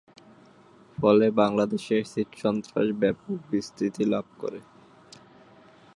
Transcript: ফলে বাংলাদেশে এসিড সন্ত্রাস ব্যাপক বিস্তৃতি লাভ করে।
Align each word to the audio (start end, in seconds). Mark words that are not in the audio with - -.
ফলে 0.97 1.25
বাংলাদেশে 1.39 1.93
এসিড 2.03 2.29
সন্ত্রাস 2.41 2.87
ব্যাপক 3.01 3.37
বিস্তৃতি 3.51 4.03
লাভ 4.13 4.25
করে। 4.39 4.59